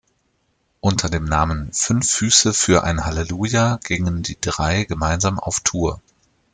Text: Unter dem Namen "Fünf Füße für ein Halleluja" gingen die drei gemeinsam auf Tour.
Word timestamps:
Unter 0.79 1.09
dem 1.11 1.25
Namen 1.25 1.71
"Fünf 1.73 2.09
Füße 2.09 2.55
für 2.55 2.83
ein 2.83 3.05
Halleluja" 3.05 3.77
gingen 3.83 4.23
die 4.23 4.35
drei 4.41 4.83
gemeinsam 4.85 5.37
auf 5.39 5.59
Tour. 5.59 6.01